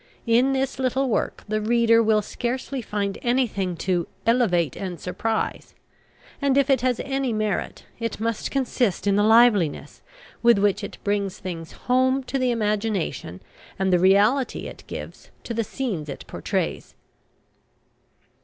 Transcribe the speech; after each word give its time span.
In 0.25 0.53
this 0.53 0.79
little 0.79 1.07
work 1.09 1.43
the 1.47 1.61
reader 1.61 2.01
will 2.01 2.23
scarcely 2.23 2.81
find 2.81 3.19
anything 3.21 3.77
to 3.85 4.07
"elevate 4.25 4.75
and 4.75 4.99
surprise;" 4.99 5.75
and, 6.41 6.57
if 6.57 6.71
it 6.71 6.81
has 6.81 6.99
any 7.05 7.31
merit, 7.31 7.85
it 7.99 8.19
must 8.19 8.49
consist 8.49 9.05
in 9.05 9.15
the 9.15 9.21
liveliness 9.21 10.01
with 10.41 10.57
which 10.57 10.83
it 10.83 10.97
brings 11.03 11.37
things 11.37 11.73
home 11.85 12.23
to 12.23 12.39
the 12.39 12.49
imagination, 12.49 13.43
and 13.77 13.93
the 13.93 13.99
reality 13.99 14.61
it 14.65 14.83
gives 14.87 15.29
to 15.43 15.53
the 15.53 15.63
scenes 15.63 16.09
it 16.09 16.25
pourtrays. 16.25 16.95